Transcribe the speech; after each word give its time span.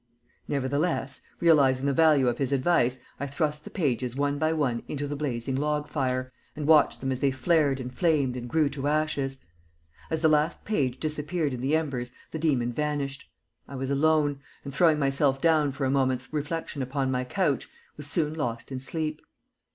Nevertheless, 0.47 1.21
realizing 1.39 1.85
the 1.85 1.93
value 1.93 2.27
of 2.27 2.39
his 2.39 2.51
advice, 2.51 3.01
I 3.19 3.27
thrust 3.27 3.63
the 3.63 3.69
pages 3.69 4.15
one 4.15 4.39
by 4.39 4.51
one 4.51 4.81
into 4.87 5.05
the 5.07 5.15
blazing 5.15 5.55
log 5.55 5.87
fire, 5.87 6.33
and 6.55 6.65
watched 6.65 7.01
them 7.01 7.11
as 7.11 7.19
they 7.19 7.29
flared 7.29 7.79
and 7.79 7.93
flamed 7.93 8.35
and 8.35 8.49
grew 8.49 8.67
to 8.69 8.87
ashes. 8.87 9.41
As 10.09 10.21
the 10.21 10.27
last 10.27 10.65
page 10.65 10.99
disappeared 10.99 11.53
in 11.53 11.61
the 11.61 11.75
embers 11.75 12.13
the 12.31 12.39
demon 12.39 12.73
vanished. 12.73 13.29
I 13.67 13.75
was 13.75 13.91
alone, 13.91 14.39
and 14.63 14.73
throwing 14.73 14.97
myself 14.97 15.39
down 15.39 15.69
for 15.69 15.85
a 15.85 15.91
moment's 15.91 16.33
reflection 16.33 16.81
upon 16.81 17.11
my 17.11 17.23
couch, 17.23 17.69
was 17.95 18.07
soon 18.07 18.33
lost 18.33 18.71
in 18.71 18.79
sleep. 18.79 19.21